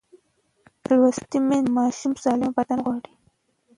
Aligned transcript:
لوستې 0.95 1.37
میندې 1.47 1.67
د 1.71 1.73
ماشوم 1.77 2.13
سالم 2.23 2.51
بدن 2.57 2.79
غواړي. 2.85 3.13